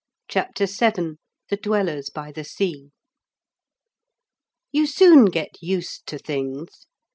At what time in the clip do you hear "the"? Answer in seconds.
1.51-1.57, 2.31-2.43